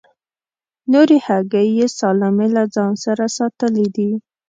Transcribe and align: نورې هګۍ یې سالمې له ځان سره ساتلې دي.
نورې 0.91 1.17
هګۍ 1.27 1.67
یې 1.79 1.87
سالمې 1.99 2.47
له 2.55 2.63
ځان 2.75 2.93
سره 3.05 3.23
ساتلې 3.37 3.87
دي. 3.95 4.11